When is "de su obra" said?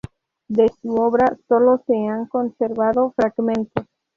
0.47-1.37